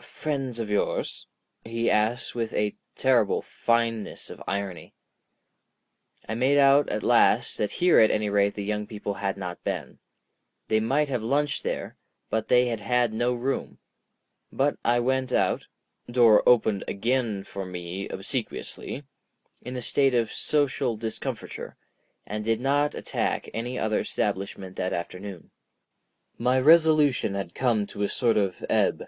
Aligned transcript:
"Friends 0.00 0.58
of 0.58 0.68
yours?" 0.68 1.28
he 1.64 1.88
asked 1.88 2.34
with 2.34 2.52
a 2.54 2.74
terrible 2.96 3.40
fineness 3.40 4.30
of 4.30 4.42
irony. 4.48 4.94
I 6.28 6.34
made 6.34 6.58
out 6.58 6.88
at 6.88 7.04
last 7.04 7.56
that 7.58 7.70
here 7.70 8.00
at 8.00 8.10
any 8.10 8.28
rate 8.28 8.54
the 8.56 8.64
young 8.64 8.88
people 8.88 9.14
had 9.14 9.36
not 9.36 9.62
been. 9.62 10.00
They 10.66 10.80
might 10.80 11.08
have 11.08 11.22
lunched 11.22 11.62
there, 11.62 11.96
but 12.30 12.48
they 12.48 12.66
had 12.66 12.80
had 12.80 13.12
no 13.12 13.32
room. 13.32 13.78
But 14.50 14.76
I 14.84 14.98
went 14.98 15.30
out—door 15.32 16.42
opened 16.48 16.82
again 16.88 17.44
for 17.44 17.64
me 17.64 18.08
obsequiously—in 18.08 19.76
a 19.76 19.82
state 19.82 20.14
of 20.14 20.32
social 20.32 20.96
discomfiture, 20.96 21.76
and 22.26 22.44
did 22.44 22.60
not 22.60 22.96
attack 22.96 23.48
any 23.54 23.78
other 23.78 24.00
establishment 24.00 24.74
that 24.74 24.92
afternoon. 24.92 25.52
My 26.38 26.58
resolution 26.58 27.34
had 27.36 27.54
come 27.54 27.86
to 27.86 28.02
a 28.02 28.08
sort 28.08 28.36
of 28.36 28.64
ebb. 28.68 29.04